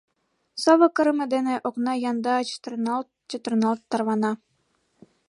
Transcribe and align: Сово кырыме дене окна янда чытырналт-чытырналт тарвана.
Сово 0.63 0.87
кырыме 0.95 1.25
дене 1.33 1.55
окна 1.67 1.93
янда 2.11 2.35
чытырналт-чытырналт 2.49 3.81
тарвана. 3.89 4.31